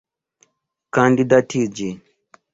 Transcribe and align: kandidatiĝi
kandidatiĝi 0.97 1.93